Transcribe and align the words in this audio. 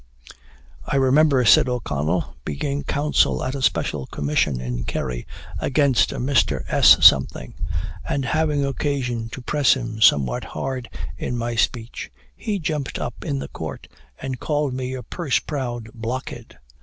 '""I 0.87 0.95
remember," 0.95 1.45
said 1.45 1.69
O'Connell, 1.69 2.33
"being 2.43 2.81
counsel 2.83 3.43
at 3.43 3.53
a 3.53 3.61
special 3.61 4.07
commission 4.07 4.59
in 4.59 4.83
Kerry 4.83 5.27
against 5.59 6.11
a 6.11 6.17
Mr. 6.17 6.63
S, 6.69 7.13
and 8.09 8.25
having 8.25 8.65
occasion 8.65 9.29
to 9.29 9.43
press 9.43 9.75
him 9.75 10.01
somewhat 10.01 10.43
hard 10.43 10.89
in 11.19 11.37
my 11.37 11.53
speech, 11.53 12.11
he 12.35 12.57
jumped 12.57 12.97
up 12.97 13.23
in 13.23 13.37
the 13.37 13.47
court, 13.49 13.87
and 14.19 14.39
called 14.39 14.73
me 14.73 14.95
'a 14.95 15.03
purse 15.03 15.37
proud 15.37 15.89
blockhead.' 15.93 16.57